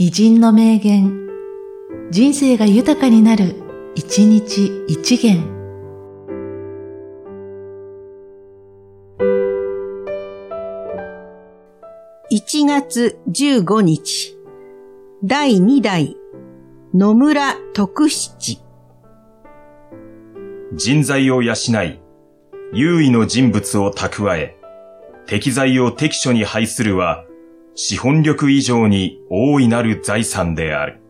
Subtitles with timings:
[0.00, 1.26] 偉人の名言、
[2.12, 3.56] 人生が豊かになる、
[3.96, 5.42] 一日一元。
[12.30, 14.38] 1月15日、
[15.24, 16.16] 第2代、
[16.94, 18.60] 野村徳七。
[20.74, 22.00] 人材を養い、
[22.72, 24.56] 優位の人物を蓄え、
[25.26, 27.24] 適材を適所に配するは、
[27.80, 31.00] 資本力以上に大いなる財産である。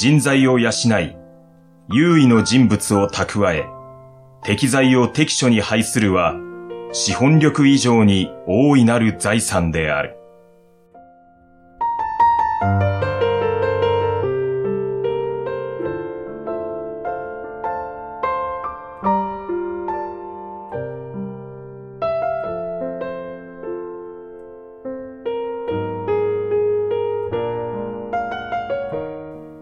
[0.00, 1.16] 人材を養い、
[1.90, 3.66] 優位の人物を蓄え、
[4.44, 6.36] 適材を適所に配するは、
[6.92, 10.16] 資本力以上に大いなる財産である。